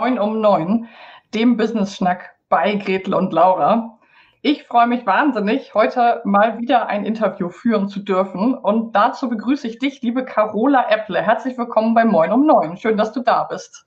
[0.00, 0.88] Neun um neun,
[1.34, 3.96] dem Business-Schnack bei Gretel und Laura.
[4.42, 8.54] Ich freue mich wahnsinnig, heute mal wieder ein Interview führen zu dürfen.
[8.54, 11.22] Und dazu begrüße ich dich, liebe Carola Epple.
[11.22, 12.76] Herzlich willkommen bei Moin um neun.
[12.76, 13.86] Schön, dass du da bist.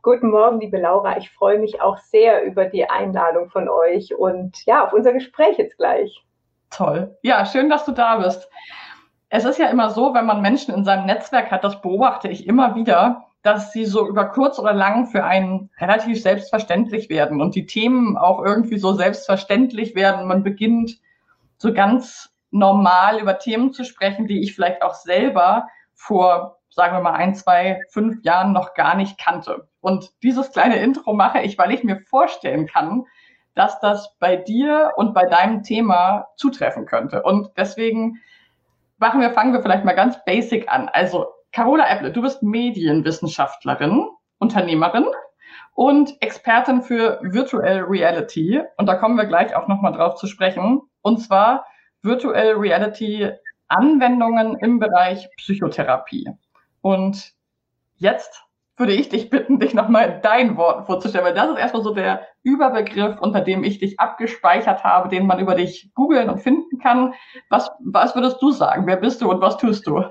[0.00, 1.18] Guten Morgen, liebe Laura.
[1.18, 5.58] Ich freue mich auch sehr über die Einladung von euch und ja, auf unser Gespräch
[5.58, 6.24] jetzt gleich.
[6.70, 7.18] Toll.
[7.20, 8.48] Ja, schön, dass du da bist.
[9.28, 12.46] Es ist ja immer so, wenn man Menschen in seinem Netzwerk hat, das beobachte ich
[12.46, 17.54] immer wieder, dass sie so über kurz oder lang für einen relativ selbstverständlich werden und
[17.54, 20.26] die Themen auch irgendwie so selbstverständlich werden.
[20.26, 20.98] Man beginnt
[21.58, 27.00] so ganz normal über Themen zu sprechen, die ich vielleicht auch selber vor sagen wir
[27.00, 29.68] mal, ein, zwei, fünf Jahren noch gar nicht kannte.
[29.80, 33.04] Und dieses kleine Intro mache ich, weil ich mir vorstellen kann,
[33.54, 37.22] dass das bei dir und bei deinem Thema zutreffen könnte.
[37.22, 38.20] Und deswegen
[38.98, 40.88] machen wir, fangen wir vielleicht mal ganz basic an.
[40.88, 45.06] Also, Carola Apple, du bist Medienwissenschaftlerin, Unternehmerin
[45.74, 48.60] und Expertin für Virtual Reality.
[48.76, 50.80] Und da kommen wir gleich auch nochmal drauf zu sprechen.
[51.02, 51.64] Und zwar
[52.02, 53.30] Virtual Reality
[53.68, 56.28] Anwendungen im Bereich Psychotherapie.
[56.80, 57.32] Und
[57.94, 58.42] jetzt
[58.76, 61.94] würde ich dich bitten, dich nochmal in deinen Worten vorzustellen, weil das ist erstmal so
[61.94, 66.80] der Überbegriff, unter dem ich dich abgespeichert habe, den man über dich googeln und finden
[66.80, 67.14] kann.
[67.48, 68.88] Was, was würdest du sagen?
[68.88, 70.02] Wer bist du und was tust du?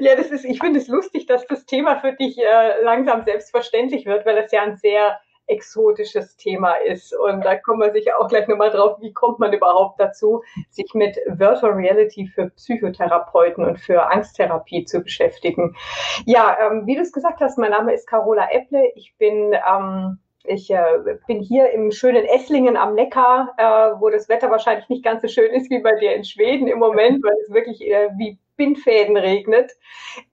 [0.00, 4.06] Ja, das ist, ich finde es lustig, dass das Thema für dich äh, langsam selbstverständlich
[4.06, 7.14] wird, weil es ja ein sehr exotisches Thema ist.
[7.14, 10.94] Und da kommen wir sicher auch gleich nochmal drauf, wie kommt man überhaupt dazu, sich
[10.94, 15.76] mit Virtual Reality für Psychotherapeuten und für Angsttherapie zu beschäftigen.
[16.24, 18.92] Ja, ähm, wie du es gesagt hast, mein Name ist Carola Epple.
[18.94, 24.28] Ich bin ähm, ich äh, bin hier im schönen Esslingen am Neckar, äh, wo das
[24.28, 27.34] Wetter wahrscheinlich nicht ganz so schön ist wie bei dir in Schweden im Moment, weil
[27.42, 29.72] es wirklich äh, wie Bindfäden regnet.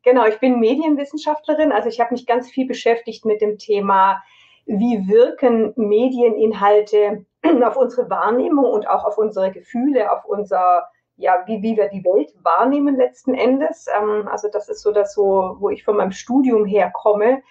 [0.04, 4.22] Genau, ich bin Medienwissenschaftlerin, also ich habe mich ganz viel beschäftigt mit dem Thema
[4.70, 7.26] wie wirken Medieninhalte
[7.66, 10.88] auf unsere Wahrnehmung und auch auf unsere Gefühle, auf unser,
[11.18, 13.88] ja, wie, wie wir die Welt wahrnehmen letzten Endes.
[13.88, 17.42] Ähm, also das ist so das, so, wo ich von meinem Studium herkomme.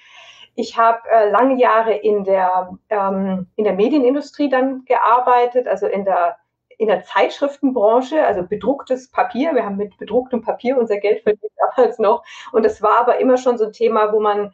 [0.61, 6.05] Ich habe äh, lange Jahre in der, ähm, in der Medienindustrie dann gearbeitet, also in
[6.05, 6.37] der
[6.79, 9.55] in der Zeitschriftenbranche, also bedrucktes Papier.
[9.55, 12.25] Wir haben mit bedrucktem Papier unser Geld verdient damals noch.
[12.51, 14.53] Und das war aber immer schon so ein Thema, wo man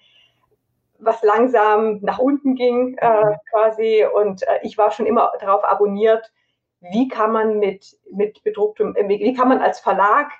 [0.98, 4.04] was langsam nach unten ging äh, quasi.
[4.04, 6.32] Und äh, ich war schon immer darauf abonniert,
[6.80, 10.32] wie kann man mit, mit bedrucktem, äh, wie kann man als Verlag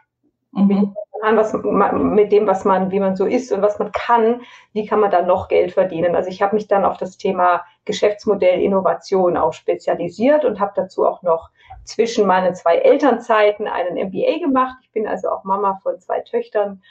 [0.54, 0.94] mhm.
[1.22, 4.42] was, mit dem, was man, wie man so ist und was man kann,
[4.72, 6.14] wie kann man da noch Geld verdienen?
[6.14, 11.06] Also ich habe mich dann auf das Thema Geschäftsmodell Innovation auch spezialisiert und habe dazu
[11.06, 11.50] auch noch
[11.84, 14.76] zwischen meinen zwei Elternzeiten einen MBA gemacht.
[14.82, 16.82] Ich bin also auch Mama von zwei Töchtern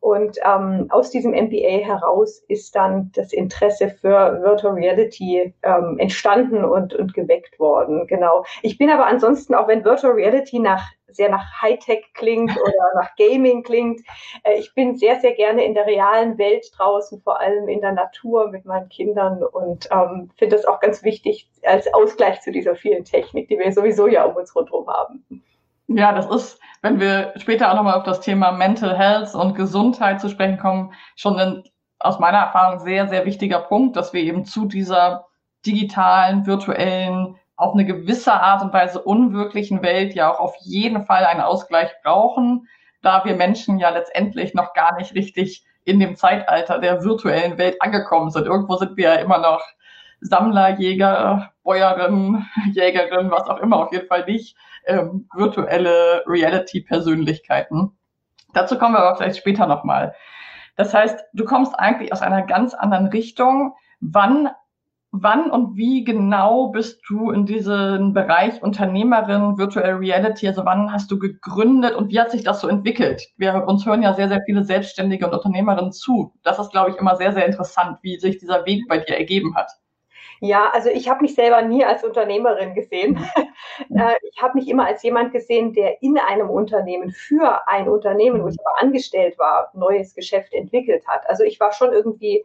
[0.00, 6.64] und ähm, aus diesem MBA heraus ist dann das Interesse für Virtual Reality ähm, entstanden
[6.64, 8.06] und, und geweckt worden.
[8.06, 8.44] Genau.
[8.62, 13.14] Ich bin aber ansonsten, auch wenn Virtual Reality nach sehr nach Hightech klingt oder nach
[13.16, 14.00] Gaming klingt.
[14.42, 17.92] Äh, ich bin sehr, sehr gerne in der realen Welt draußen, vor allem in der
[17.92, 22.76] Natur mit meinen Kindern und ähm, finde das auch ganz wichtig als Ausgleich zu dieser
[22.76, 25.24] vielen Technik, die wir sowieso ja um uns rundherum haben.
[25.88, 30.20] Ja, das ist, wenn wir später auch nochmal auf das Thema Mental Health und Gesundheit
[30.20, 31.64] zu sprechen kommen, schon ein,
[31.98, 35.26] aus meiner Erfahrung sehr, sehr wichtiger Punkt, dass wir eben zu dieser
[35.64, 41.24] digitalen, virtuellen, auf eine gewisse Art und Weise unwirklichen Welt ja auch auf jeden Fall
[41.24, 42.68] einen Ausgleich brauchen,
[43.02, 47.82] da wir Menschen ja letztendlich noch gar nicht richtig in dem Zeitalter der virtuellen Welt
[47.82, 48.46] angekommen sind.
[48.46, 49.60] Irgendwo sind wir ja immer noch
[50.20, 54.56] Sammler, Jäger, Bäuerin, Jägerin, was auch immer, auf jeden Fall nicht
[54.86, 57.90] ähm, virtuelle Reality-Persönlichkeiten.
[58.54, 60.14] Dazu kommen wir aber vielleicht später nochmal.
[60.76, 63.74] Das heißt, du kommst eigentlich aus einer ganz anderen Richtung.
[64.00, 64.48] Wann
[65.10, 71.10] wann und wie genau bist du in diesen Bereich Unternehmerin, Virtual Reality, also wann hast
[71.10, 73.22] du gegründet und wie hat sich das so entwickelt?
[73.36, 76.32] Wir uns hören ja sehr, sehr viele Selbstständige und Unternehmerinnen zu.
[76.42, 79.54] Das ist, glaube ich, immer sehr, sehr interessant, wie sich dieser Weg bei dir ergeben
[79.54, 79.70] hat.
[80.40, 83.18] Ja, also ich habe mich selber nie als Unternehmerin gesehen.
[83.90, 88.42] Äh, ich habe mich immer als jemand gesehen, der in einem Unternehmen für ein Unternehmen,
[88.42, 91.28] wo ich aber angestellt war, neues Geschäft entwickelt hat.
[91.28, 92.44] Also ich war schon irgendwie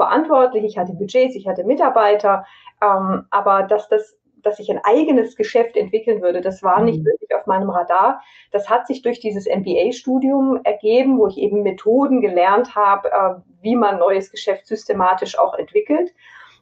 [0.00, 2.46] verantwortlich, ich hatte Budgets, ich hatte Mitarbeiter,
[2.82, 7.04] ähm, aber dass das dass ich ein eigenes Geschäft entwickeln würde, das war nicht mhm.
[7.04, 8.22] wirklich auf meinem Radar.
[8.52, 13.76] Das hat sich durch dieses MBA-Studium ergeben, wo ich eben Methoden gelernt habe, äh, wie
[13.76, 16.14] man neues Geschäft systematisch auch entwickelt.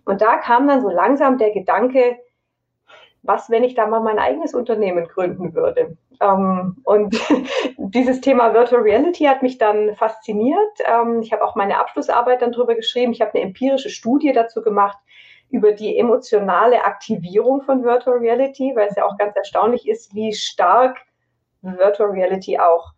[0.05, 2.19] Und da kam dann so langsam der Gedanke,
[3.23, 5.97] was, wenn ich da mal mein eigenes Unternehmen gründen würde?
[6.21, 7.17] Ähm, und
[7.77, 10.79] dieses Thema Virtual Reality hat mich dann fasziniert.
[10.85, 13.13] Ähm, ich habe auch meine Abschlussarbeit dann drüber geschrieben.
[13.13, 14.99] Ich habe eine empirische Studie dazu gemacht
[15.51, 20.33] über die emotionale Aktivierung von Virtual Reality, weil es ja auch ganz erstaunlich ist, wie
[20.33, 20.99] stark
[21.63, 22.93] Virtual Reality auch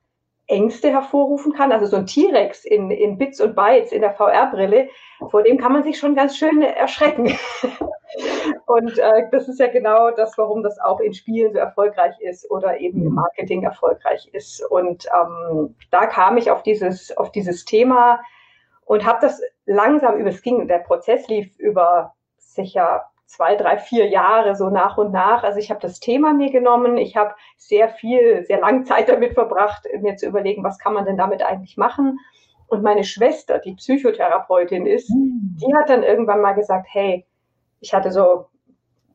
[0.47, 1.71] Ängste hervorrufen kann.
[1.71, 4.89] Also so ein T-Rex in, in Bits und Bytes in der VR-Brille,
[5.31, 7.39] vor dem kann man sich schon ganz schön erschrecken.
[8.71, 12.49] und äh, das ist ja genau das, warum das auch in Spielen so erfolgreich ist
[12.53, 14.65] oder eben im Marketing erfolgreich ist.
[14.71, 18.21] Und ähm, da kam ich auf dieses, auf dieses Thema
[18.85, 24.07] und habe das langsam über, es ging, der Prozess lief über sicher zwei, drei, vier
[24.07, 25.43] Jahre so nach und nach.
[25.43, 26.97] Also ich habe das Thema mir genommen.
[26.97, 31.07] Ich habe sehr viel, sehr lange Zeit damit verbracht, mir zu überlegen, was kann man
[31.07, 32.21] denn damit eigentlich machen.
[32.69, 35.57] Und meine Schwester, die Psychotherapeutin ist, mhm.
[35.61, 37.27] die hat dann irgendwann mal gesagt, hey,
[37.81, 38.47] ich hatte so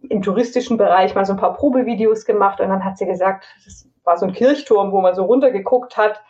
[0.10, 3.88] im touristischen Bereich mal so ein paar Probevideos gemacht und dann hat sie gesagt, das
[4.04, 6.22] war so ein Kirchturm, wo man so runtergeguckt hat.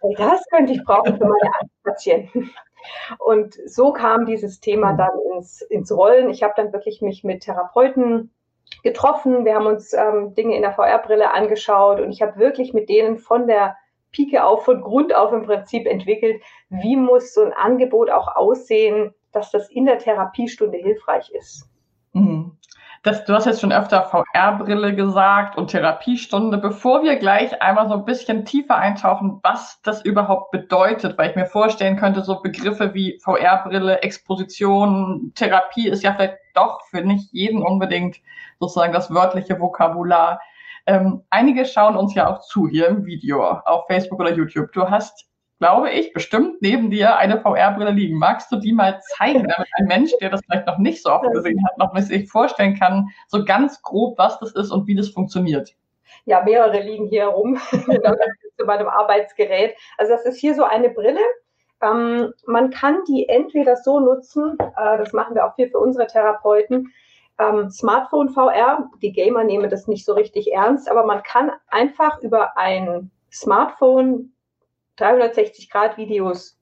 [0.00, 1.50] Hey, das könnte ich brauchen für meine
[1.84, 2.50] Patienten.
[3.18, 4.98] Und so kam dieses Thema mhm.
[4.98, 6.30] dann ins, ins Rollen.
[6.30, 8.30] Ich habe dann wirklich mich mit Therapeuten
[8.82, 9.44] getroffen.
[9.44, 13.18] Wir haben uns ähm, Dinge in der VR-Brille angeschaut und ich habe wirklich mit denen
[13.18, 13.76] von der
[14.10, 19.14] Pike auf, von Grund auf im Prinzip entwickelt, wie muss so ein Angebot auch aussehen,
[19.30, 21.68] dass das in der Therapiestunde hilfreich ist.
[22.12, 22.58] Mhm
[23.02, 26.56] das, du hast jetzt schon öfter VR-Brille gesagt und Therapiestunde.
[26.58, 31.36] Bevor wir gleich einmal so ein bisschen tiefer eintauchen, was das überhaupt bedeutet, weil ich
[31.36, 37.32] mir vorstellen könnte, so Begriffe wie VR-Brille, Exposition, Therapie ist ja vielleicht doch für nicht
[37.32, 38.18] jeden unbedingt
[38.60, 40.40] sozusagen das wörtliche Vokabular.
[40.86, 44.70] Ähm, einige schauen uns ja auch zu hier im Video auf Facebook oder YouTube.
[44.72, 45.26] Du hast
[45.62, 48.18] glaube ich, bestimmt neben dir eine VR-Brille liegen.
[48.18, 51.30] Magst du die mal zeigen, damit ein Mensch, der das vielleicht noch nicht so oft
[51.30, 55.10] gesehen hat, noch sich vorstellen kann, so ganz grob, was das ist und wie das
[55.10, 55.72] funktioniert?
[56.24, 59.76] Ja, mehrere liegen hier herum zu meinem Arbeitsgerät.
[59.98, 61.20] Also das ist hier so eine Brille.
[61.80, 66.08] Ähm, man kann die entweder so nutzen, äh, das machen wir auch viel für unsere
[66.08, 66.92] Therapeuten,
[67.38, 72.20] ähm, Smartphone VR, die Gamer nehmen das nicht so richtig ernst, aber man kann einfach
[72.20, 74.31] über ein Smartphone
[75.02, 76.58] 360 Grad Videos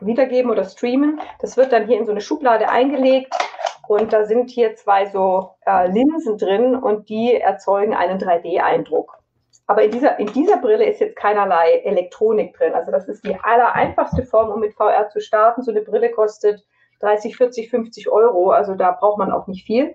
[0.00, 1.20] wiedergeben oder streamen.
[1.40, 3.34] Das wird dann hier in so eine Schublade eingelegt
[3.88, 9.18] und da sind hier zwei so äh, Linsen drin und die erzeugen einen 3D-Eindruck.
[9.66, 12.74] Aber in dieser, in dieser Brille ist jetzt keinerlei Elektronik drin.
[12.74, 15.62] Also das ist die aller einfachste Form, um mit VR zu starten.
[15.62, 16.64] So eine Brille kostet
[17.00, 18.50] 30, 40, 50 Euro.
[18.50, 19.94] Also da braucht man auch nicht viel.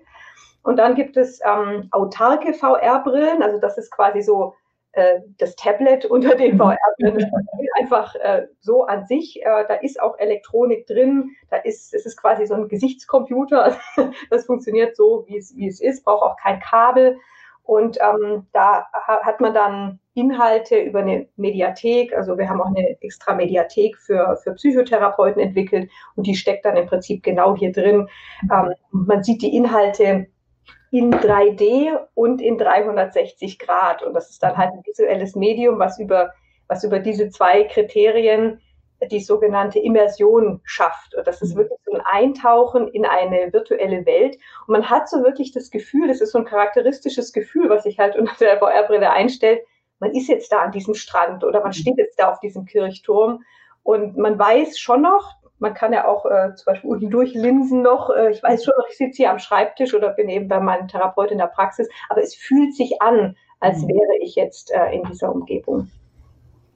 [0.62, 3.42] Und dann gibt es ähm, autarke VR-Brillen.
[3.42, 4.54] Also das ist quasi so
[4.94, 6.58] äh, das Tablet unter den mhm.
[6.58, 7.30] VR-Brillen
[7.80, 9.42] einfach äh, so an sich.
[9.42, 11.30] Äh, da ist auch Elektronik drin.
[11.50, 13.76] Da ist, es ist quasi so ein Gesichtscomputer.
[14.30, 17.18] das funktioniert so, wie es, wie es ist, braucht auch kein Kabel.
[17.64, 18.86] Und ähm, da
[19.22, 22.14] hat man dann Inhalte über eine Mediathek.
[22.14, 26.76] Also wir haben auch eine extra Mediathek für, für Psychotherapeuten entwickelt und die steckt dann
[26.76, 28.08] im Prinzip genau hier drin.
[28.52, 30.26] Ähm, man sieht die Inhalte
[30.94, 34.04] in 3D und in 360 Grad.
[34.04, 36.32] Und das ist dann halt ein visuelles Medium, was über,
[36.68, 38.60] was über diese zwei Kriterien
[39.10, 41.16] die sogenannte Immersion schafft.
[41.16, 41.58] Und das ist mhm.
[41.58, 44.38] wirklich so ein Eintauchen in eine virtuelle Welt.
[44.68, 47.98] Und man hat so wirklich das Gefühl, das ist so ein charakteristisches Gefühl, was sich
[47.98, 49.62] halt unter der VR-Brille einstellt.
[49.98, 51.74] Man ist jetzt da an diesem Strand oder man mhm.
[51.74, 53.42] steht jetzt da auf diesem Kirchturm.
[53.82, 58.10] Und man weiß schon noch, man kann ja auch äh, zum Beispiel durch Linsen noch,
[58.10, 61.30] äh, ich weiß schon, ich sitze hier am Schreibtisch oder bin eben bei meinem Therapeut
[61.30, 63.88] in der Praxis, aber es fühlt sich an, als mhm.
[63.88, 65.90] wäre ich jetzt äh, in dieser Umgebung.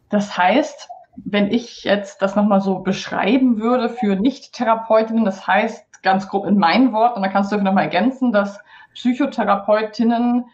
[0.08, 0.88] Das heißt,
[1.26, 6.56] wenn ich jetzt das nochmal so beschreiben würde für Nicht-Therapeutinnen, das heißt ganz grob in
[6.56, 8.58] meinen Worten, und dann kannst du nochmal ergänzen, dass
[8.94, 10.46] Psychotherapeutinnen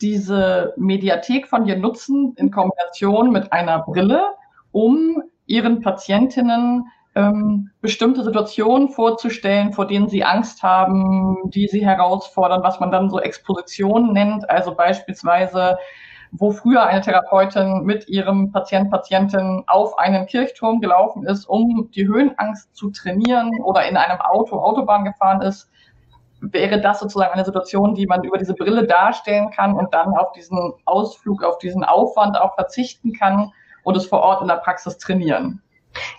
[0.00, 4.28] diese Mediathek von dir nutzen in Kombination mit einer Brille,
[4.70, 12.62] um ihren Patientinnen ähm, bestimmte Situationen vorzustellen, vor denen sie Angst haben, die sie herausfordern,
[12.62, 14.48] was man dann so Expositionen nennt.
[14.48, 15.76] Also beispielsweise,
[16.30, 22.06] wo früher eine Therapeutin mit ihrem Patient, Patientin auf einen Kirchturm gelaufen ist, um die
[22.06, 25.70] Höhenangst zu trainieren oder in einem Auto Autobahn gefahren ist,
[26.40, 30.32] wäre das sozusagen eine Situation, die man über diese Brille darstellen kann und dann auf
[30.32, 33.52] diesen Ausflug, auf diesen Aufwand auch verzichten kann
[33.84, 35.62] und es vor Ort in der Praxis trainieren.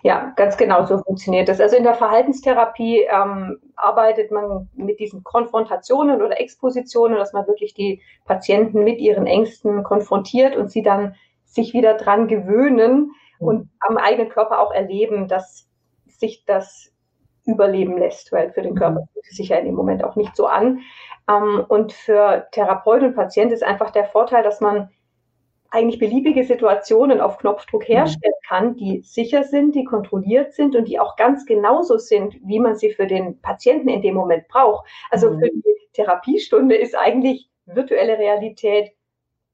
[0.03, 1.59] Ja, ganz genau so funktioniert das.
[1.59, 7.73] Also in der Verhaltenstherapie ähm, arbeitet man mit diesen Konfrontationen oder Expositionen, dass man wirklich
[7.73, 11.15] die Patienten mit ihren Ängsten konfrontiert und sie dann
[11.45, 15.67] sich wieder dran gewöhnen und am eigenen Körper auch erleben, dass
[16.05, 16.91] sich das
[17.45, 20.35] überleben lässt, weil für den Körper fühlt es sich ja in dem Moment auch nicht
[20.35, 20.79] so an.
[21.29, 24.89] Ähm, und für Therapeut und Patient ist einfach der Vorteil, dass man
[25.73, 27.93] eigentlich beliebige Situationen auf Knopfdruck mhm.
[27.93, 32.59] herstellen kann, die sicher sind, die kontrolliert sind und die auch ganz genauso sind, wie
[32.59, 34.87] man sie für den Patienten in dem Moment braucht.
[35.09, 35.39] Also mhm.
[35.39, 35.63] für die
[35.93, 38.91] Therapiestunde ist eigentlich virtuelle Realität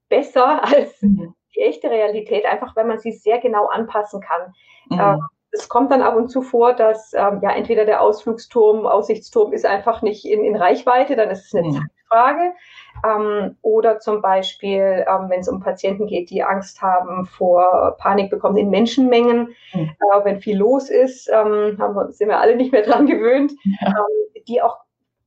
[0.09, 1.33] besser als mhm.
[1.55, 4.53] die echte Realität, einfach weil man sie sehr genau anpassen kann.
[4.89, 4.99] Mhm.
[4.99, 9.53] Ähm, es kommt dann ab und zu vor, dass ähm, ja entweder der Ausflugsturm, Aussichtsturm
[9.53, 11.87] ist einfach nicht in, in Reichweite, dann ist es eine mhm.
[12.09, 12.53] Zeitfrage.
[13.05, 18.29] Ähm, oder zum Beispiel, ähm, wenn es um Patienten geht, die Angst haben vor Panik
[18.29, 19.91] bekommen in Menschenmengen, mhm.
[19.99, 23.53] äh, wenn viel los ist, ähm, haben wir, sind wir alle nicht mehr dran gewöhnt,
[23.63, 23.87] ja.
[23.87, 24.77] Ähm, die auch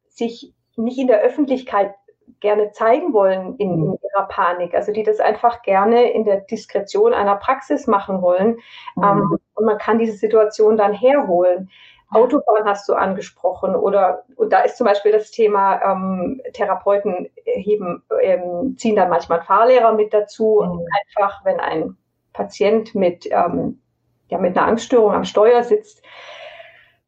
[0.08, 1.94] sich nicht in der Öffentlichkeit
[2.40, 7.14] gerne zeigen wollen in, in, ihrer Panik, also die das einfach gerne in der Diskretion
[7.14, 8.56] einer Praxis machen wollen.
[8.96, 9.38] Mhm.
[9.54, 11.70] Und man kann diese Situation dann herholen.
[12.12, 18.02] Autobahn hast du angesprochen oder und da ist zum Beispiel das Thema ähm, Therapeuten heben,
[18.20, 20.62] ähm, ziehen dann manchmal Fahrlehrer mit dazu.
[20.62, 20.86] Mhm.
[21.06, 21.96] Einfach, wenn ein
[22.32, 23.80] Patient mit, ähm,
[24.28, 26.02] ja, mit einer Angststörung am Steuer sitzt,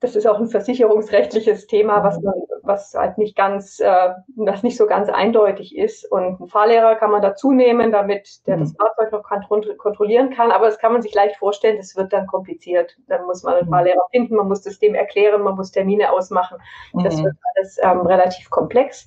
[0.04, 4.76] das ist auch ein versicherungsrechtliches Thema, was man, was halt nicht ganz, äh, das nicht
[4.76, 6.04] so ganz eindeutig ist.
[6.10, 8.76] Und einen Fahrlehrer kann man dazu nehmen, damit der das mhm.
[8.76, 10.50] Fahrzeug noch kontrollieren kann.
[10.50, 12.94] Aber das kann man sich leicht vorstellen, das wird dann kompliziert.
[13.08, 13.70] Dann muss man einen mhm.
[13.70, 16.58] Fahrlehrer finden, man muss das dem erklären, man muss Termine ausmachen.
[17.02, 17.24] Das mhm.
[17.24, 19.06] wird alles ähm, relativ komplex.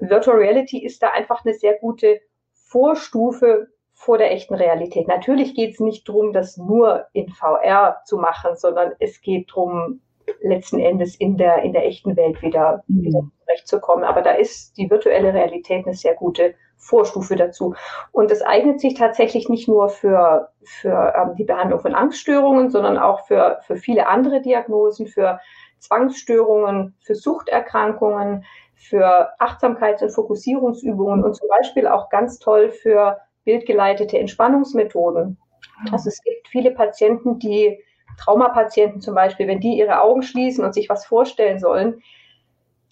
[0.00, 2.20] Virtual Reality ist da einfach eine sehr gute
[2.54, 5.06] Vorstufe vor der echten Realität.
[5.06, 10.00] Natürlich geht es nicht darum, das nur in VR zu machen, sondern es geht darum,
[10.42, 13.02] letzten Endes in der, in der echten Welt wieder, mhm.
[13.02, 14.04] wieder zurechtzukommen.
[14.04, 17.74] Aber da ist die virtuelle Realität eine sehr gute Vorstufe dazu.
[18.10, 22.98] Und es eignet sich tatsächlich nicht nur für, für ähm, die Behandlung von Angststörungen, sondern
[22.98, 25.38] auch für, für viele andere Diagnosen, für
[25.78, 34.18] Zwangsstörungen, für Suchterkrankungen, für Achtsamkeits- und Fokussierungsübungen und zum Beispiel auch ganz toll für bildgeleitete
[34.18, 35.38] Entspannungsmethoden.
[35.84, 35.92] Mhm.
[35.92, 37.78] Also es gibt viele Patienten, die
[38.18, 42.02] Traumapatienten zum Beispiel, wenn die ihre Augen schließen und sich was vorstellen sollen,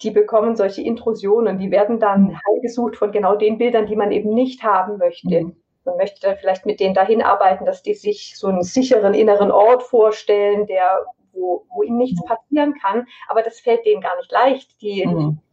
[0.01, 2.39] die bekommen solche Intrusionen, die werden dann mhm.
[2.47, 5.41] heimgesucht von genau den Bildern, die man eben nicht haben möchte.
[5.41, 5.55] Mhm.
[5.83, 9.51] Man möchte dann vielleicht mit denen dahin arbeiten, dass die sich so einen sicheren inneren
[9.51, 12.27] Ort vorstellen, der, wo, wo ihnen nichts mhm.
[12.27, 13.07] passieren kann.
[13.27, 14.81] Aber das fällt denen gar nicht leicht.
[14.81, 15.07] Die,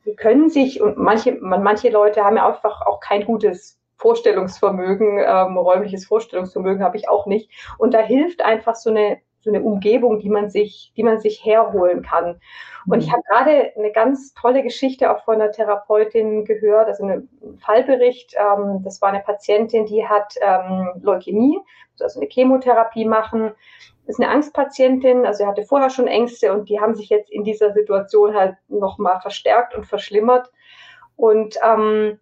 [0.05, 5.59] die können sich, und manche, manche Leute haben ja einfach auch kein gutes Vorstellungsvermögen, ähm,
[5.59, 7.51] räumliches Vorstellungsvermögen habe ich auch nicht.
[7.79, 11.45] Und da hilft einfach so eine so eine Umgebung, die man sich, die man sich
[11.45, 12.41] herholen kann.
[12.87, 13.13] Und ich mhm.
[13.13, 17.29] habe gerade eine ganz tolle Geschichte auch von einer Therapeutin gehört, also einen
[17.59, 18.35] Fallbericht.
[18.37, 21.59] Ähm, das war eine Patientin, die hat ähm, Leukämie,
[22.01, 23.53] also eine Chemotherapie machen.
[24.07, 27.31] Das ist eine Angstpatientin, also sie hatte vorher schon Ängste und die haben sich jetzt
[27.31, 30.51] in dieser Situation halt nochmal verstärkt und verschlimmert.
[31.17, 32.19] Und ähm,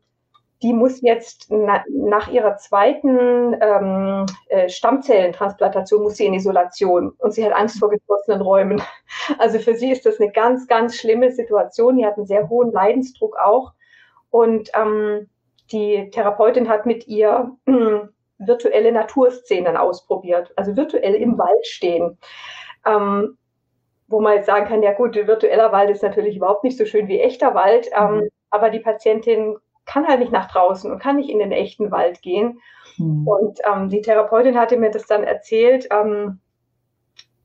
[0.63, 7.33] die muss jetzt na, nach ihrer zweiten ähm, äh, Stammzellentransplantation muss sie in Isolation und
[7.33, 8.83] sie hat Angst vor geschlossenen Räumen.
[9.39, 11.97] Also für sie ist das eine ganz, ganz schlimme Situation.
[11.97, 13.73] Die hat einen sehr hohen Leidensdruck auch.
[14.31, 15.29] Und ähm,
[15.73, 18.01] die Therapeutin hat mit ihr äh,
[18.39, 22.19] virtuelle Naturszenen ausprobiert, also virtuell im Wald stehen.
[22.85, 23.37] Ähm,
[24.09, 27.09] wo man jetzt sagen kann, ja gut, virtueller Wald ist natürlich überhaupt nicht so schön
[27.09, 28.29] wie echter Wald, ähm, mhm.
[28.51, 32.21] aber die Patientin kann halt nicht nach draußen und kann nicht in den echten Wald
[32.21, 32.61] gehen.
[32.99, 33.27] Mhm.
[33.27, 36.41] Und ähm, die Therapeutin hatte mir das dann erzählt, ähm,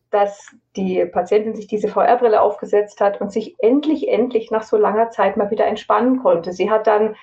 [0.10, 5.10] dass die Patientin sich diese VR-Brille aufgesetzt hat und sich endlich, endlich nach so langer
[5.10, 6.52] Zeit mal wieder entspannen konnte.
[6.52, 7.16] Sie hat dann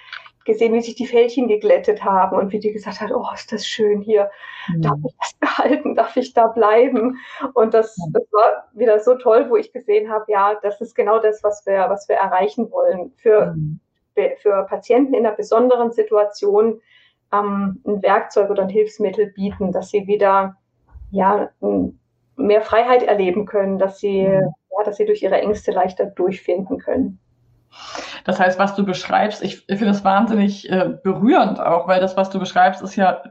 [0.47, 3.67] gesehen, wie sich die Fältchen geglättet haben und wie die gesagt hat, oh, ist das
[3.67, 4.31] schön hier,
[4.69, 4.81] mhm.
[4.81, 7.19] darf ich das behalten, darf ich da bleiben?
[7.53, 11.19] Und das, das war wieder so toll, wo ich gesehen habe, ja, das ist genau
[11.19, 13.13] das, was wir, was wir erreichen wollen.
[13.17, 13.81] Für mhm
[14.41, 16.81] für Patienten in einer besonderen Situation
[17.33, 20.57] ähm, ein Werkzeug oder ein Hilfsmittel bieten, dass sie wieder
[21.11, 21.51] ja,
[22.37, 24.55] mehr Freiheit erleben können, dass sie, mhm.
[24.79, 27.19] ja, dass sie durch ihre Ängste leichter durchfinden können.
[28.25, 32.17] Das heißt, was du beschreibst, ich, ich finde es wahnsinnig äh, berührend auch, weil das,
[32.17, 33.23] was du beschreibst, ist ja,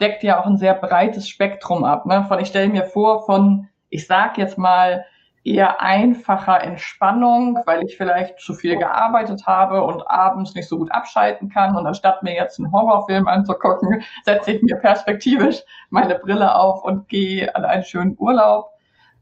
[0.00, 2.06] deckt ja auch ein sehr breites Spektrum ab.
[2.06, 2.24] Ne?
[2.28, 5.04] Von ich stelle mir vor, von, ich sag jetzt mal,
[5.42, 10.92] eher einfacher Entspannung, weil ich vielleicht zu viel gearbeitet habe und abends nicht so gut
[10.92, 11.76] abschalten kann.
[11.76, 17.08] Und anstatt mir jetzt einen Horrorfilm anzugucken, setze ich mir perspektivisch meine Brille auf und
[17.08, 18.70] gehe an einen schönen Urlaub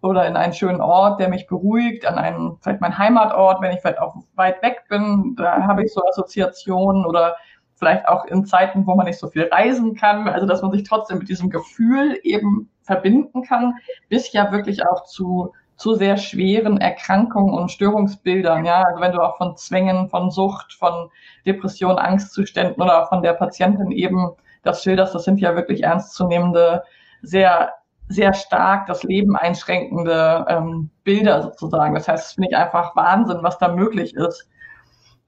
[0.02, 3.80] oder in einen schönen Ort, der mich beruhigt, an einen, vielleicht mein Heimatort, wenn ich
[3.80, 7.36] vielleicht auch weit weg bin, da habe ich so Assoziationen oder
[7.74, 10.82] vielleicht auch in Zeiten, wo man nicht so viel reisen kann, also dass man sich
[10.82, 13.74] trotzdem mit diesem Gefühl eben verbinden kann,
[14.08, 18.64] bis ja wirklich auch zu zu sehr schweren Erkrankungen und Störungsbildern.
[18.64, 21.10] Ja, also wenn du auch von Zwängen, von Sucht, von
[21.46, 24.32] Depression, Angstzuständen oder auch von der Patientin eben
[24.64, 26.82] das schilderst, das sind ja wirklich ernstzunehmende,
[27.22, 27.72] sehr
[28.08, 31.94] sehr stark das Leben einschränkende ähm, Bilder sozusagen.
[31.94, 34.48] Das heißt, es finde ich einfach Wahnsinn, was da möglich ist.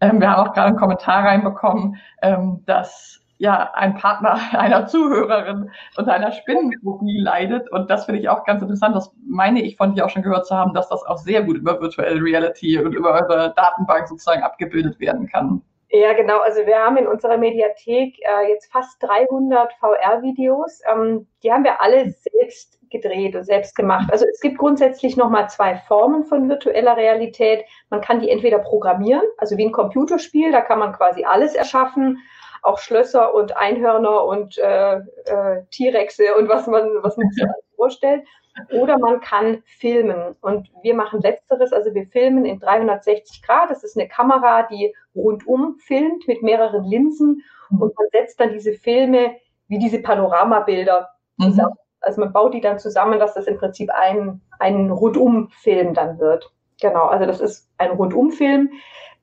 [0.00, 5.70] Ähm, wir haben auch gerade einen Kommentar reinbekommen, ähm, dass ja ein Partner einer Zuhörerin
[5.96, 7.70] unter einer Spinnenphobie leidet.
[7.72, 8.94] Und das finde ich auch ganz interessant.
[8.94, 11.56] Das meine ich von dir auch schon gehört zu haben, dass das auch sehr gut
[11.56, 15.62] über Virtual Reality und über eure Datenbank sozusagen abgebildet werden kann.
[15.92, 16.38] Ja, genau.
[16.40, 20.80] Also wir haben in unserer Mediathek äh, jetzt fast 300 VR-Videos.
[20.92, 24.08] Ähm, die haben wir alle selbst gedreht und selbst gemacht.
[24.12, 27.64] Also es gibt grundsätzlich nochmal zwei Formen von virtueller Realität.
[27.88, 32.18] Man kann die entweder programmieren, also wie ein Computerspiel, da kann man quasi alles erschaffen
[32.62, 37.44] auch Schlösser und Einhörner und äh, äh, T-Rexe und was man, was man sich
[37.76, 38.24] vorstellt.
[38.72, 40.36] Oder man kann filmen.
[40.40, 43.70] Und wir machen letzteres, also wir filmen in 360 Grad.
[43.70, 47.42] Das ist eine Kamera, die rundum filmt mit mehreren Linsen.
[47.70, 47.82] Mhm.
[47.82, 49.36] Und man setzt dann diese Filme
[49.68, 51.08] wie diese Panoramabilder
[51.40, 51.72] zusammen.
[51.72, 51.78] Mhm.
[52.00, 56.50] Also man baut die dann zusammen, dass das im Prinzip ein, ein Rundum-Film dann wird.
[56.80, 58.70] Genau, also das ist ein Rundum-Film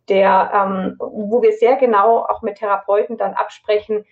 [0.09, 4.05] der, ähm, wo wir sehr genau auch mit Therapeuten dann absprechen,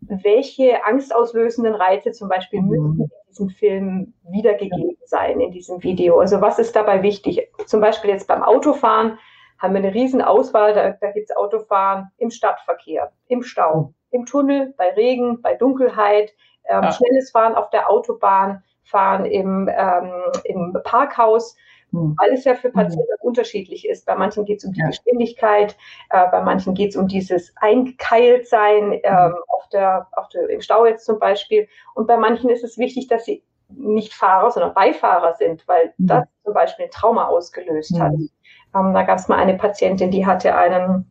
[0.00, 2.68] welche angstauslösenden Reize zum Beispiel mhm.
[2.68, 6.18] müssen in diesem Film wiedergegeben sein, in diesem Video.
[6.18, 7.48] Also was ist dabei wichtig?
[7.66, 9.18] Zum Beispiel jetzt beim Autofahren
[9.58, 14.26] haben wir eine riesen Auswahl, da, da gibt es Autofahren im Stadtverkehr, im Stau, im
[14.26, 16.32] Tunnel, bei Regen, bei Dunkelheit,
[16.68, 16.92] ähm, ja.
[16.92, 20.12] schnelles Fahren auf der Autobahn, Fahren im, ähm,
[20.44, 21.56] im Parkhaus
[21.92, 22.16] mhm.
[22.18, 23.11] weil es ja für Patienten mhm.
[23.22, 24.06] Unterschiedlich ist.
[24.06, 24.88] Bei manchen geht es um die ja.
[24.88, 25.76] Geschwindigkeit,
[26.10, 30.86] äh, bei manchen geht es um dieses Eingekeiltsein ähm, auf der, auf der, im Stau
[30.86, 31.68] jetzt zum Beispiel.
[31.94, 36.06] Und bei manchen ist es wichtig, dass sie nicht Fahrer, sondern Beifahrer sind, weil mhm.
[36.06, 38.12] das zum Beispiel ein Trauma ausgelöst hat.
[38.12, 41.06] Ähm, da gab es mal eine Patientin, die hatte einen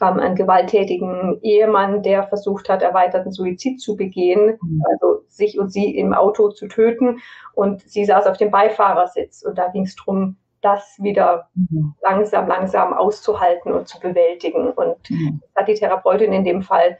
[0.00, 4.82] ähm, einen gewalttätigen Ehemann, der versucht hat, erweiterten Suizid zu begehen, mhm.
[4.90, 7.20] also sich und sie im Auto zu töten.
[7.54, 9.42] Und sie saß auf dem Beifahrersitz.
[9.42, 11.94] Und da ging es darum, das wieder mhm.
[12.02, 14.70] langsam, langsam auszuhalten und zu bewältigen.
[14.70, 15.40] Und mhm.
[15.42, 16.98] das hat die Therapeutin in dem Fall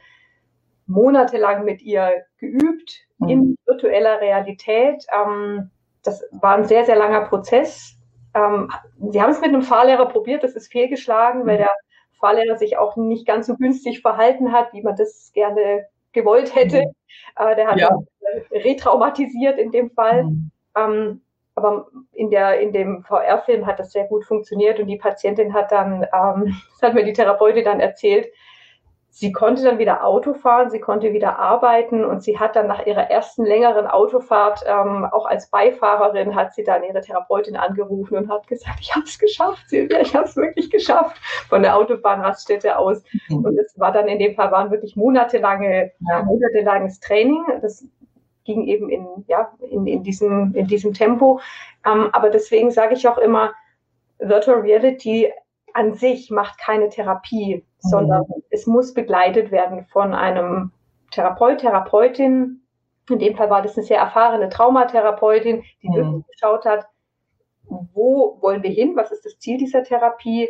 [0.85, 3.29] monatelang mit ihr geübt mhm.
[3.29, 5.05] in virtueller Realität.
[5.13, 5.69] Ähm,
[6.03, 7.97] das war ein sehr, sehr langer Prozess.
[8.33, 8.71] Ähm,
[9.09, 11.63] sie haben es mit einem Fahrlehrer probiert, das ist fehlgeschlagen, weil mhm.
[11.63, 11.71] der
[12.19, 16.81] Fahrlehrer sich auch nicht ganz so günstig verhalten hat, wie man das gerne gewollt hätte.
[16.81, 16.93] Mhm.
[17.35, 17.89] Äh, der hat ja.
[18.51, 20.23] retraumatisiert in dem Fall.
[20.23, 20.51] Mhm.
[20.75, 21.21] Ähm,
[21.57, 25.71] aber in, der, in dem VR-Film hat das sehr gut funktioniert und die Patientin hat
[25.71, 28.27] dann, ähm, das hat mir die Therapeutin dann erzählt,
[29.09, 32.85] sie konnte dann wieder Auto fahren, sie konnte wieder arbeiten und sie hat dann nach
[32.85, 38.29] ihrer ersten längeren Autofahrt, ähm, auch als Beifahrerin, hat sie dann ihre Therapeutin angerufen und
[38.29, 41.17] hat gesagt, ich habe es geschafft, Silvia, ich habe es wirklich geschafft
[41.49, 43.03] von der Autobahnraststätte aus.
[43.29, 43.45] Mhm.
[43.45, 46.21] Und es war dann in dem Fall waren wirklich monatelange, ja.
[46.21, 47.43] monatelanges Training.
[47.63, 47.83] Das
[48.47, 51.39] ging eben in, ja, in, in, diesem, in diesem Tempo.
[51.85, 53.53] Ähm, aber deswegen sage ich auch immer,
[54.17, 55.31] Virtual Reality
[55.73, 57.89] an sich macht keine Therapie, mhm.
[57.89, 60.71] sondern es muss begleitet werden von einem
[61.11, 62.61] Therapeut, Therapeutin.
[63.09, 65.95] In dem Fall war das eine sehr erfahrene Traumatherapeutin, die mhm.
[65.95, 66.87] wirklich geschaut hat,
[67.93, 70.49] wo wollen wir hin, was ist das Ziel dieser Therapie,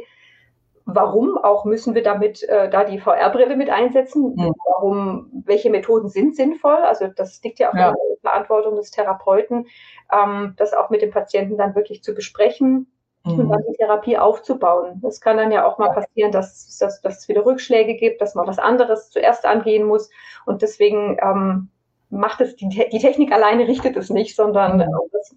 [0.88, 4.54] warum auch müssen wir damit äh, da die VR-Brille mit einsetzen, mhm.
[4.66, 7.90] warum, welche Methoden sind sinnvoll, also das liegt ja auch ja.
[7.90, 9.68] in der Verantwortung des Therapeuten,
[10.12, 12.88] ähm, das auch mit dem Patienten dann wirklich zu besprechen
[13.26, 13.40] mhm.
[13.40, 15.02] und dann die Therapie aufzubauen.
[15.06, 18.34] Es kann dann ja auch mal passieren, dass, dass, dass es wieder Rückschläge gibt, dass
[18.34, 20.10] man was anderes zuerst angehen muss.
[20.46, 21.70] Und deswegen ähm,
[22.10, 24.82] macht es, die, die Technik alleine richtet es nicht, sondern
[25.20, 25.36] es,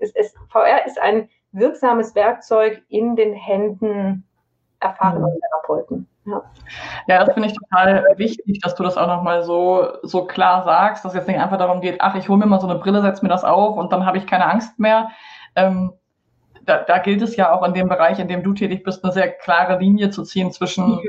[0.00, 4.28] es, es, VR ist ein wirksames Werkzeug in den Händen
[4.82, 5.40] erfahrener mhm.
[5.40, 6.08] Therapeuten.
[6.24, 6.42] Ja.
[7.08, 11.04] ja, das finde ich total wichtig, dass du das auch nochmal so, so klar sagst,
[11.04, 13.02] dass es jetzt nicht einfach darum geht, ach, ich hole mir mal so eine Brille,
[13.02, 15.10] setze mir das auf und dann habe ich keine Angst mehr.
[15.56, 15.92] Ähm,
[16.64, 19.12] da, da gilt es ja auch in dem Bereich, in dem du tätig bist, eine
[19.12, 21.00] sehr klare Linie zu ziehen zwischen,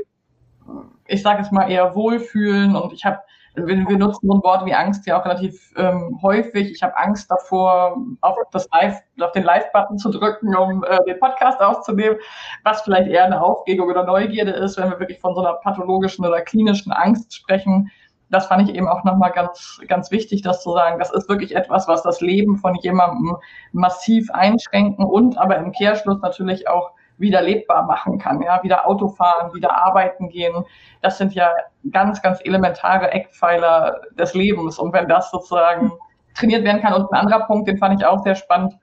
[1.06, 3.20] ich sage es mal, eher Wohlfühlen und ich habe
[3.54, 6.72] wir, wir nutzen so ein Wort wie Angst ja auch relativ ähm, häufig.
[6.72, 11.18] Ich habe Angst davor, auf das Live, auf den Live-Button zu drücken, um äh, den
[11.20, 12.18] Podcast auszunehmen,
[12.64, 16.26] was vielleicht eher eine Aufregung oder Neugierde ist, wenn wir wirklich von so einer pathologischen
[16.26, 17.90] oder klinischen Angst sprechen.
[18.30, 20.98] Das fand ich eben auch nochmal ganz, ganz wichtig, das zu sagen.
[20.98, 23.36] Das ist wirklich etwas, was das Leben von jemandem
[23.72, 28.42] massiv einschränken und aber im Kehrschluss natürlich auch wieder lebbar machen kann.
[28.42, 30.64] Ja, wieder Auto fahren, wieder arbeiten gehen.
[31.02, 31.52] Das sind ja
[31.92, 34.78] ganz, ganz elementare Eckpfeiler des Lebens.
[34.78, 35.92] Und wenn das sozusagen
[36.34, 36.94] trainiert werden kann.
[36.94, 38.74] Und ein anderer Punkt, den fand ich auch sehr spannend,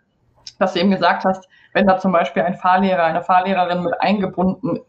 [0.59, 4.79] dass du eben gesagt hast, wenn da zum Beispiel ein Fahrlehrer, eine Fahrlehrerin mit eingebunden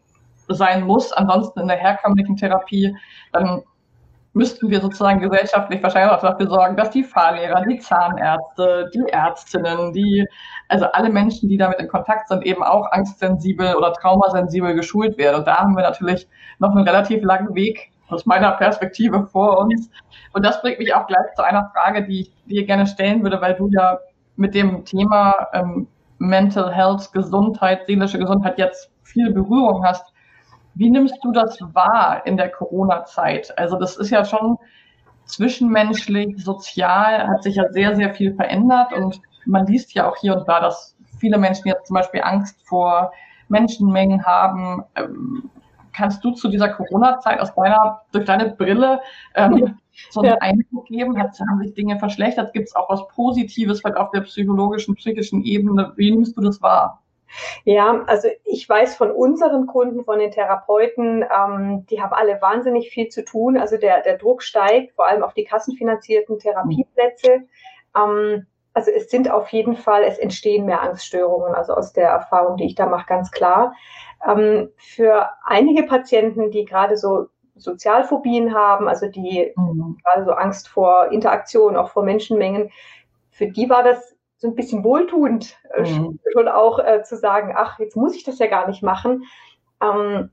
[0.47, 2.95] sein muss, ansonsten in der herkömmlichen Therapie,
[3.31, 3.63] dann
[4.33, 9.93] müssten wir sozusagen gesellschaftlich wahrscheinlich auch dafür sorgen, dass die Fahrlehrer, die Zahnärzte, die Ärztinnen,
[9.93, 10.25] die,
[10.73, 15.35] also alle Menschen, die damit in Kontakt sind, eben auch angstsensibel oder traumasensibel geschult werden.
[15.37, 19.91] Und da haben wir natürlich noch einen relativ langen Weg aus meiner Perspektive vor uns.
[20.33, 23.39] Und das bringt mich auch gleich zu einer Frage, die ich dir gerne stellen würde,
[23.39, 23.99] weil du ja
[24.35, 30.11] mit dem Thema ähm, Mental Health, Gesundheit, seelische Gesundheit jetzt viel Berührung hast.
[30.73, 33.55] Wie nimmst du das wahr in der Corona-Zeit?
[33.59, 34.57] Also das ist ja schon
[35.25, 40.37] zwischenmenschlich, sozial, hat sich ja sehr, sehr viel verändert und man liest ja auch hier
[40.37, 43.11] und da, dass viele Menschen jetzt zum Beispiel Angst vor
[43.49, 44.83] Menschenmengen haben.
[44.95, 45.49] Ähm,
[45.93, 48.99] kannst du zu dieser Corona-Zeit aus deiner, durch deine Brille
[49.35, 49.77] ähm,
[50.09, 50.37] so einen ja.
[50.39, 51.17] Eindruck geben?
[51.17, 52.53] Hat, haben sich Dinge verschlechtert?
[52.53, 55.93] Gibt es auch was Positives vielleicht auf der psychologischen, psychischen Ebene?
[55.95, 56.99] Wie nimmst du das wahr?
[57.63, 62.89] Ja, also ich weiß von unseren Kunden, von den Therapeuten, ähm, die haben alle wahnsinnig
[62.89, 63.57] viel zu tun.
[63.57, 67.47] Also der, der Druck steigt, vor allem auf die kassenfinanzierten Therapieplätze.
[67.95, 72.57] Ähm, also es sind auf jeden Fall, es entstehen mehr Angststörungen, also aus der Erfahrung,
[72.57, 73.73] die ich da mache, ganz klar.
[74.27, 79.97] Ähm, für einige Patienten, die gerade so Sozialphobien haben, also die mhm.
[80.03, 82.71] gerade so Angst vor Interaktion, auch vor Menschenmengen,
[83.29, 86.19] für die war das so ein bisschen wohltuend, äh, mhm.
[86.33, 89.23] schon auch äh, zu sagen, ach, jetzt muss ich das ja gar nicht machen.
[89.81, 90.31] Ähm,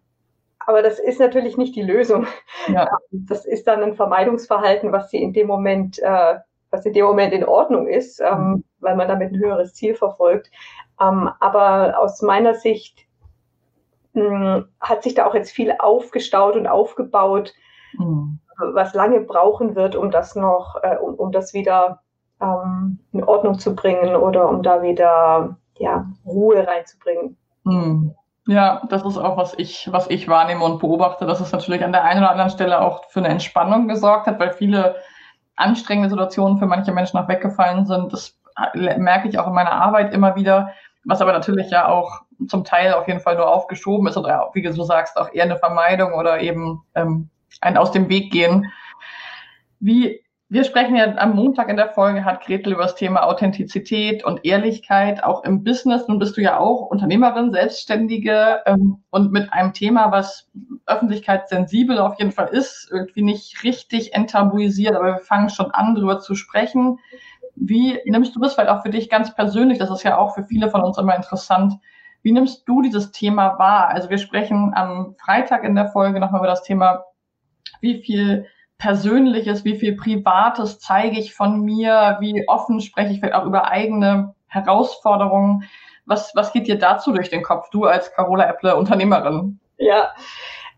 [0.58, 2.26] aber das ist natürlich nicht die Lösung.
[2.68, 2.88] Ja.
[3.10, 6.38] Das ist dann ein Vermeidungsverhalten, was sie in dem Moment, äh,
[6.70, 8.64] was in dem Moment in Ordnung ist, ähm, mhm.
[8.80, 10.50] weil man damit ein höheres Ziel verfolgt.
[11.00, 13.06] Ähm, aber aus meiner Sicht
[14.12, 17.52] mh, hat sich da auch jetzt viel aufgestaut und aufgebaut,
[17.94, 18.38] mhm.
[18.58, 22.00] was lange brauchen wird, um das noch, äh, um, um das wieder
[22.40, 27.36] ähm, in Ordnung zu bringen oder um da wieder ja, Ruhe reinzubringen.
[27.64, 28.14] Hm.
[28.46, 31.92] Ja, das ist auch, was ich, was ich wahrnehme und beobachte, dass es natürlich an
[31.92, 34.96] der einen oder anderen Stelle auch für eine Entspannung gesorgt hat, weil viele
[35.60, 38.12] anstrengende Situationen für manche Menschen auch weggefallen sind.
[38.12, 38.36] Das
[38.74, 40.72] merke ich auch in meiner Arbeit immer wieder,
[41.04, 44.62] was aber natürlich ja auch zum Teil auf jeden Fall nur aufgeschoben ist oder wie
[44.62, 47.28] du sagst, auch eher eine Vermeidung oder eben ähm,
[47.60, 48.70] ein aus dem Weg gehen.
[49.78, 54.24] Wie wir sprechen ja am Montag in der Folge, hat Gretel über das Thema Authentizität
[54.24, 56.08] und Ehrlichkeit auch im Business.
[56.08, 60.50] Nun bist du ja auch Unternehmerin, Selbstständige ähm, und mit einem Thema, was
[60.90, 66.20] öffentlichkeitssensibel auf jeden Fall ist, irgendwie nicht richtig enttabuisiert, aber wir fangen schon an, darüber
[66.20, 66.98] zu sprechen.
[67.56, 69.78] Wie nimmst du das vielleicht auch für dich ganz persönlich?
[69.78, 71.74] Das ist ja auch für viele von uns immer interessant.
[72.22, 73.88] Wie nimmst du dieses Thema wahr?
[73.88, 77.04] Also wir sprechen am Freitag in der Folge nochmal über das Thema,
[77.80, 78.46] wie viel
[78.78, 83.70] Persönliches, wie viel Privates zeige ich von mir, wie offen spreche ich vielleicht auch über
[83.70, 85.64] eigene Herausforderungen.
[86.06, 89.60] Was, was geht dir dazu durch den Kopf, du als Carola Epple Unternehmerin?
[89.76, 90.08] Ja,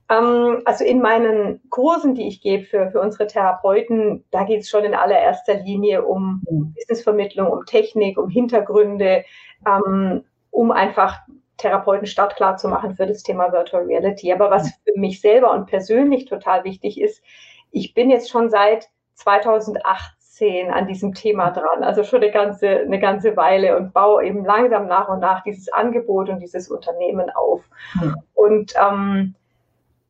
[0.09, 4.85] also in meinen Kursen, die ich gebe für, für unsere Therapeuten, da geht es schon
[4.85, 6.75] in allererster Linie um mhm.
[6.75, 9.25] Businessvermittlung, um Technik, um Hintergründe,
[9.67, 11.21] ähm, um einfach
[11.57, 14.33] Therapeuten startklar zu machen für das Thema Virtual Reality.
[14.33, 14.71] Aber was mhm.
[14.85, 17.23] für mich selber und persönlich total wichtig ist,
[17.71, 22.99] ich bin jetzt schon seit 2018 an diesem Thema dran, also schon eine ganze, eine
[22.99, 27.63] ganze Weile und baue eben langsam nach und nach dieses Angebot und dieses Unternehmen auf.
[27.95, 28.17] Mhm.
[28.35, 29.35] Und ähm,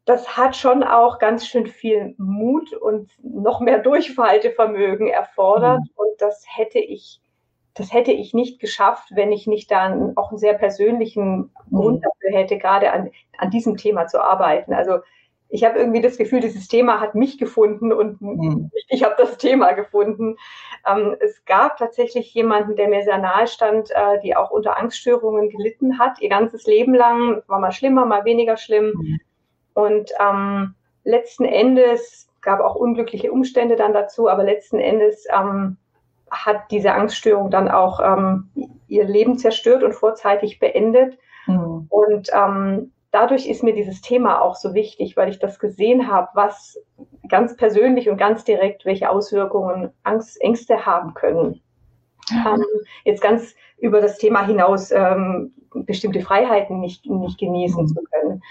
[0.04, 5.80] das hat schon auch ganz schön viel Mut und noch mehr Durchhaltevermögen erfordert.
[5.80, 5.90] Mhm.
[5.94, 7.20] Und das hätte ich,
[7.74, 12.02] das hätte ich nicht geschafft, wenn ich nicht dann auch einen sehr persönlichen Grund mhm.
[12.02, 14.74] dafür hätte, gerade an, an diesem Thema zu arbeiten.
[14.74, 14.98] Also
[15.48, 18.70] ich habe irgendwie das Gefühl, dieses Thema hat mich gefunden und mhm.
[18.88, 20.36] ich habe das Thema gefunden.
[20.84, 25.50] Ähm, es gab tatsächlich jemanden, der mir sehr nahe stand, äh, die auch unter Angststörungen
[25.50, 27.42] gelitten hat, ihr ganzes Leben lang.
[27.46, 29.20] War mal schlimmer, mal weniger schlimm.
[29.74, 35.76] Und ähm, letzten Endes gab auch unglückliche Umstände dann dazu, aber letzten Endes ähm,
[36.30, 38.50] hat diese Angststörung dann auch ähm,
[38.88, 41.18] ihr Leben zerstört und vorzeitig beendet.
[41.46, 41.86] Mhm.
[41.88, 46.28] Und ähm, dadurch ist mir dieses Thema auch so wichtig, weil ich das gesehen habe,
[46.34, 46.78] was
[47.28, 51.60] ganz persönlich und ganz direkt, welche Auswirkungen Angst, Ängste haben können.
[52.30, 52.54] Ja.
[52.54, 52.64] Ähm,
[53.04, 57.88] jetzt ganz über das Thema hinaus ähm, bestimmte Freiheiten nicht, nicht genießen mhm.
[57.88, 58.42] zu können.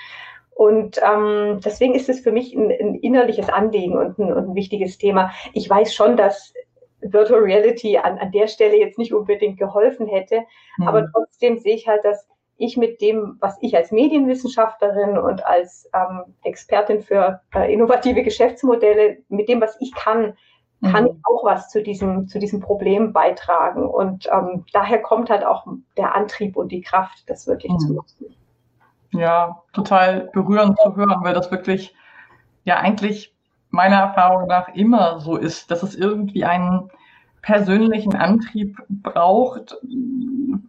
[0.53, 4.55] Und ähm, deswegen ist es für mich ein, ein innerliches Anliegen und ein, und ein,
[4.55, 5.31] wichtiges Thema.
[5.53, 6.53] Ich weiß schon, dass
[7.01, 10.43] Virtual Reality an, an der Stelle jetzt nicht unbedingt geholfen hätte,
[10.77, 10.87] mhm.
[10.87, 15.89] aber trotzdem sehe ich halt, dass ich mit dem, was ich als Medienwissenschaftlerin und als
[15.95, 20.37] ähm, Expertin für äh, innovative Geschäftsmodelle, mit dem, was ich kann,
[20.83, 21.09] kann mhm.
[21.09, 23.87] ich auch was zu diesem, zu diesem Problem beitragen.
[23.87, 25.65] Und ähm, daher kommt halt auch
[25.97, 27.79] der Antrieb und die Kraft, das wirklich mhm.
[27.79, 28.35] zu nutzen.
[29.13, 31.93] Ja, total berührend zu hören, weil das wirklich
[32.63, 33.33] ja eigentlich
[33.69, 36.89] meiner Erfahrung nach immer so ist, dass es irgendwie einen
[37.41, 39.75] persönlichen Antrieb braucht,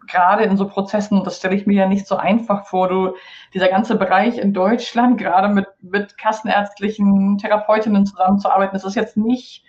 [0.06, 3.14] gerade in so Prozessen, das stelle ich mir ja nicht so einfach vor, du,
[3.52, 9.64] dieser ganze Bereich in Deutschland, gerade mit, mit kassenärztlichen Therapeutinnen zusammenzuarbeiten, das ist jetzt nicht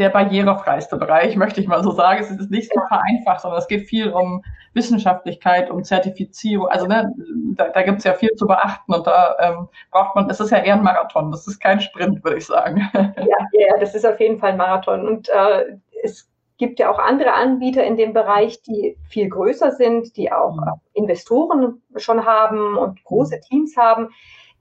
[0.00, 2.20] der barrierefreiste Bereich, möchte ich mal so sagen.
[2.20, 6.68] Es ist nicht super einfach, sondern es geht viel um Wissenschaftlichkeit, um Zertifizierung.
[6.68, 7.12] Also ne,
[7.54, 10.50] da, da gibt es ja viel zu beachten und da ähm, braucht man, es ist
[10.50, 12.88] ja eher ein Marathon, das ist kein Sprint, würde ich sagen.
[13.20, 15.06] Ja, ja, das ist auf jeden Fall ein Marathon.
[15.06, 20.16] Und äh, es gibt ja auch andere Anbieter in dem Bereich, die viel größer sind,
[20.16, 20.80] die auch mhm.
[20.94, 23.40] Investoren schon haben und große.
[23.40, 24.10] Teams haben,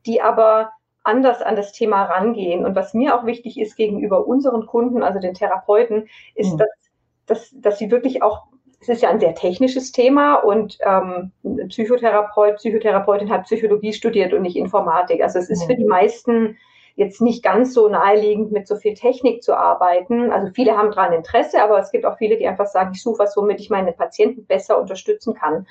[0.06, 0.72] die aber
[1.10, 2.66] anders an das Thema rangehen.
[2.66, 6.58] Und was mir auch wichtig ist gegenüber unseren Kunden, also den Therapeuten, ist, mhm.
[6.58, 6.70] dass,
[7.26, 8.44] dass, dass sie wirklich auch,
[8.82, 11.32] es ist ja ein sehr technisches Thema und ähm,
[11.68, 15.22] Psychotherapeut, Psychotherapeutin hat Psychologie studiert und nicht Informatik.
[15.22, 15.68] Also es ist mhm.
[15.68, 16.58] für die meisten
[17.00, 20.32] jetzt nicht ganz so naheliegend, mit so viel Technik zu arbeiten.
[20.32, 23.20] Also viele haben daran Interesse, aber es gibt auch viele, die einfach sagen, ich suche
[23.20, 25.66] was, womit ich meine Patienten besser unterstützen kann.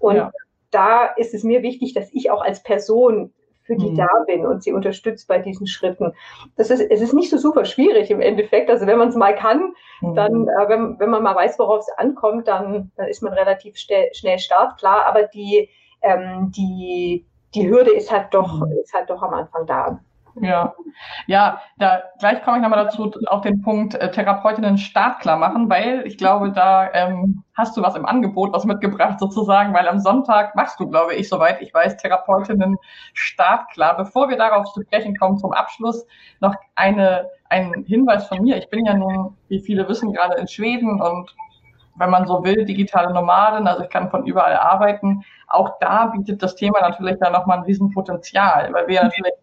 [0.00, 0.32] Und ja.
[0.72, 3.32] da ist es mir wichtig, dass ich auch als Person
[3.64, 3.96] für die mhm.
[3.96, 6.12] da bin und sie unterstützt bei diesen Schritten.
[6.56, 8.70] Das ist, es ist nicht so super schwierig im Endeffekt.
[8.70, 10.14] Also wenn man es mal kann, mhm.
[10.14, 13.76] dann, äh, wenn, wenn man mal weiß, worauf es ankommt, dann, dann ist man relativ
[13.76, 15.06] schnell startklar.
[15.06, 15.68] Aber die,
[16.02, 18.72] ähm, die, die Hürde ist halt doch, mhm.
[18.82, 20.00] ist halt doch am Anfang da.
[20.40, 20.74] Ja,
[21.26, 26.06] ja, da gleich komme ich nochmal dazu auf den Punkt äh, Therapeutinnen startklar machen, weil
[26.06, 30.54] ich glaube, da ähm, hast du was im Angebot, was mitgebracht sozusagen, weil am Sonntag
[30.54, 32.78] machst du, glaube ich, soweit ich weiß, Therapeutinnen
[33.12, 33.96] startklar.
[33.96, 36.06] Bevor wir darauf zu sprechen kommen, zum Abschluss
[36.40, 38.56] noch eine, ein Hinweis von mir.
[38.56, 41.34] Ich bin ja nun, wie viele wissen, gerade in Schweden und
[41.96, 45.24] wenn man so will, digitale Nomaden, also ich kann von überall arbeiten.
[45.46, 49.34] Auch da bietet das Thema natürlich dann nochmal ein Riesenpotenzial, weil wir natürlich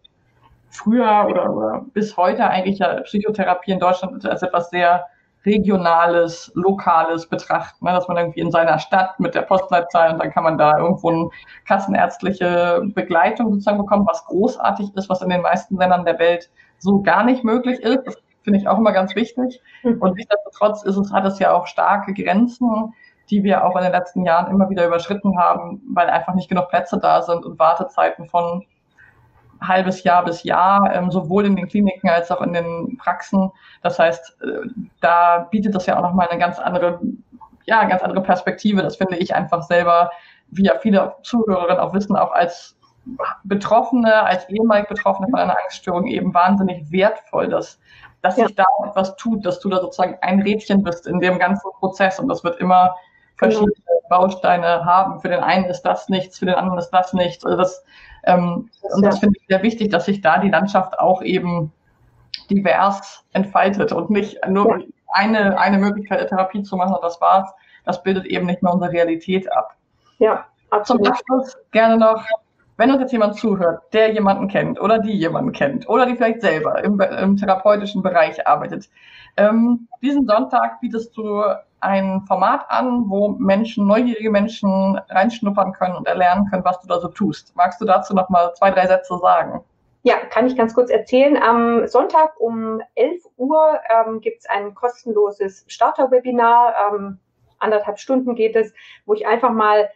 [0.70, 5.06] früher oder, oder bis heute eigentlich ja Psychotherapie in Deutschland als etwas sehr
[5.44, 7.92] regionales, lokales betrachten, ne?
[7.92, 11.10] dass man irgendwie in seiner Stadt mit der Postleitzahl und dann kann man da irgendwo
[11.10, 11.28] eine
[11.66, 17.00] kassenärztliche Begleitung sozusagen bekommen, was großartig ist, was in den meisten Ländern der Welt so
[17.00, 18.00] gar nicht möglich ist.
[18.04, 19.60] Das finde ich auch immer ganz wichtig.
[19.82, 20.00] Mhm.
[20.00, 22.92] Und nichtsdestotrotz ist es, hat es ja auch starke Grenzen,
[23.30, 26.68] die wir auch in den letzten Jahren immer wieder überschritten haben, weil einfach nicht genug
[26.68, 28.64] Plätze da sind und Wartezeiten von
[29.60, 33.50] halbes Jahr bis Jahr, ähm, sowohl in den Kliniken als auch in den Praxen.
[33.82, 34.68] Das heißt, äh,
[35.00, 37.00] da bietet das ja auch nochmal eine ganz andere,
[37.66, 38.82] ja, ganz andere Perspektive.
[38.82, 40.10] Das finde ich einfach selber,
[40.48, 42.76] wie ja viele Zuhörerinnen auch wissen, auch als
[43.44, 47.78] Betroffene, als ehemalig Betroffene von einer Angststörung eben wahnsinnig wertvoll, dass,
[48.22, 48.46] dass ja.
[48.46, 52.18] sich da etwas tut, dass du da sozusagen ein Rädchen bist in dem ganzen Prozess
[52.18, 52.94] und das wird immer
[53.38, 53.72] verschiedene
[54.10, 55.20] Bausteine haben.
[55.20, 57.44] Für den einen ist das nichts, für den anderen ist das nichts.
[57.44, 57.84] Also das
[58.24, 61.72] ähm, und das finde ich sehr wichtig, dass sich da die Landschaft auch eben
[62.50, 64.84] divers entfaltet und nicht nur ja.
[65.12, 67.50] eine, eine Möglichkeit der Therapie zu machen und das war's.
[67.84, 69.74] Das bildet eben nicht mehr unsere Realität ab.
[70.18, 71.06] Ja, absolut.
[71.06, 72.24] Zum Abschluss gerne noch,
[72.76, 76.42] wenn uns jetzt jemand zuhört, der jemanden kennt oder die jemanden kennt oder die vielleicht
[76.42, 78.88] selber im, im therapeutischen Bereich arbeitet,
[79.36, 81.42] ähm, diesen Sonntag bietest du
[81.80, 87.00] ein Format an, wo Menschen, neugierige Menschen reinschnuppern können und erlernen können, was du da
[87.00, 87.54] so tust.
[87.56, 89.64] Magst du dazu noch mal zwei, drei Sätze sagen?
[90.02, 91.36] Ja, kann ich ganz kurz erzählen.
[91.36, 96.74] Am Sonntag um 11 Uhr ähm, gibt es ein kostenloses Starter-Webinar.
[96.92, 97.18] Ähm,
[97.58, 98.72] anderthalb Stunden geht es,
[99.04, 99.90] wo ich einfach mal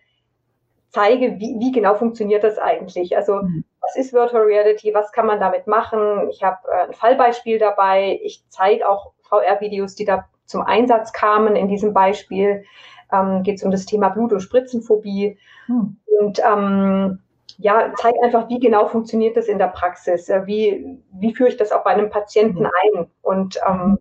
[0.90, 3.16] zeige, wie, wie genau funktioniert das eigentlich.
[3.16, 3.64] Also mhm.
[3.80, 6.28] was ist Virtual Reality, was kann man damit machen?
[6.30, 8.20] Ich habe äh, ein Fallbeispiel dabei.
[8.22, 11.56] Ich zeige auch VR-Videos, die da zum Einsatz kamen.
[11.56, 12.64] In diesem Beispiel
[13.12, 15.38] ähm, geht es um das Thema Blut- und Spritzenphobie.
[15.66, 15.96] Hm.
[16.20, 17.18] Und ähm,
[17.58, 21.56] ja, zeige einfach, wie genau funktioniert das in der Praxis, äh, wie, wie führe ich
[21.56, 22.70] das auch bei einem Patienten mhm.
[22.82, 23.98] ein und ähm,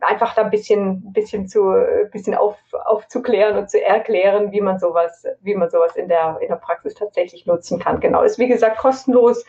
[0.00, 1.72] einfach da ein bisschen, bisschen zu,
[2.12, 6.48] bisschen auf, aufzuklären und zu erklären, wie man sowas, wie man sowas in der, in
[6.48, 8.00] der Praxis tatsächlich nutzen kann.
[8.00, 9.44] Genau, ist wie gesagt kostenlos.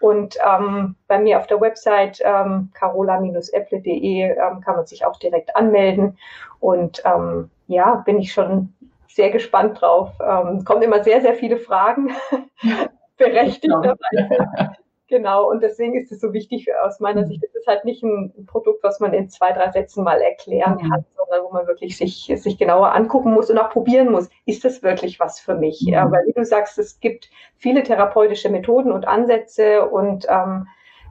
[0.00, 5.54] Und ähm, bei mir auf der Website ähm, carola-apple.de ähm, kann man sich auch direkt
[5.56, 6.18] anmelden.
[6.60, 8.74] Und ähm, ja, bin ich schon
[9.08, 10.10] sehr gespannt drauf.
[10.20, 12.12] Ähm, es kommen immer sehr, sehr viele Fragen,
[13.16, 13.98] berechtigterweise.
[15.08, 17.26] Genau, und deswegen ist es so wichtig aus meiner mhm.
[17.26, 17.44] Sicht.
[17.44, 20.92] Es ist halt nicht ein Produkt, was man in zwei, drei Sätzen mal erklären mhm.
[21.26, 24.82] Sondern wo man wirklich sich, sich genauer angucken muss und auch probieren muss, ist das
[24.82, 25.82] wirklich was für mich?
[25.82, 25.92] Mhm.
[25.92, 30.66] Ja, weil wie du sagst, es gibt viele therapeutische Methoden und Ansätze und ähm,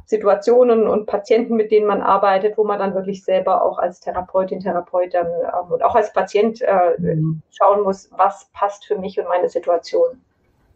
[0.05, 4.59] Situationen und Patienten, mit denen man arbeitet, wo man dann wirklich selber auch als Therapeutin,
[4.59, 7.41] Therapeut dann ähm, und auch als Patient äh, mhm.
[7.51, 10.21] schauen muss, was passt für mich und meine Situation.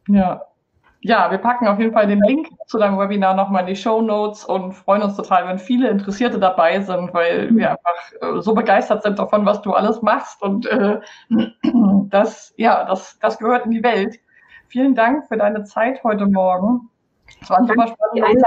[0.08, 0.46] Ja,
[1.08, 4.02] ja, wir packen auf jeden Fall den Link zu deinem Webinar nochmal in die Show
[4.02, 8.54] Notes und freuen uns total, wenn viele Interessierte dabei sind, weil wir einfach äh, so
[8.54, 11.00] begeistert sind davon, was du alles machst und äh,
[12.10, 14.20] das, ja, das, das gehört in die Welt.
[14.68, 16.90] Vielen Dank für deine Zeit heute Morgen.
[17.42, 18.44] Es war ein super spannendes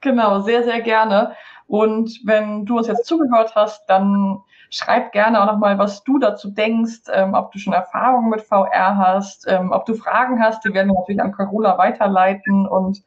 [0.00, 1.34] Genau, sehr, sehr gerne.
[1.66, 6.50] Und wenn du uns jetzt zugehört hast, dann schreib gerne auch nochmal, was du dazu
[6.50, 10.74] denkst, ähm, ob du schon Erfahrungen mit VR hast, ähm, ob du Fragen hast, die
[10.74, 12.66] werden wir natürlich an Carola weiterleiten.
[12.66, 13.02] Und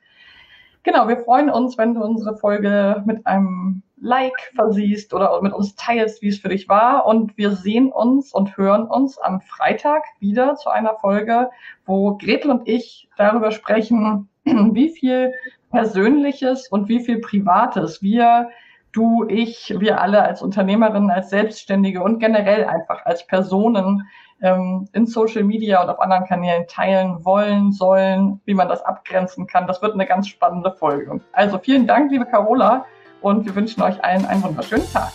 [0.83, 5.75] genau, wir freuen uns, wenn du unsere Folge mit einem Like versiehst oder mit uns
[5.75, 7.05] teilst, wie es für dich war.
[7.05, 11.51] Und wir sehen uns und hören uns am Freitag wieder zu einer Folge,
[11.85, 15.33] wo Gretel und ich darüber sprechen, wie viel
[15.69, 18.49] Persönliches und wie viel Privates wir,
[18.91, 24.07] du, ich, wir alle als Unternehmerinnen, als Selbstständige und generell einfach als Personen
[24.41, 29.47] ähm, in Social Media und auf anderen Kanälen teilen wollen, sollen, wie man das abgrenzen
[29.47, 29.67] kann.
[29.67, 31.21] Das wird eine ganz spannende Folge.
[31.31, 32.85] Also vielen Dank, liebe Carola,
[33.21, 35.13] und wir wünschen euch allen einen wunderschönen Tag.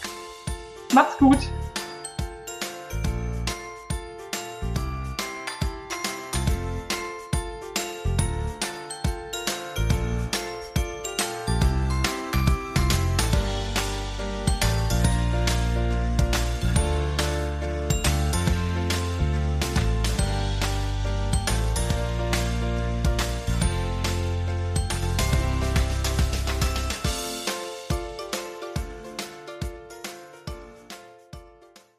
[0.94, 1.38] Macht's gut!